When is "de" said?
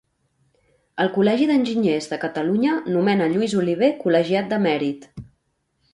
2.13-2.19, 4.55-4.63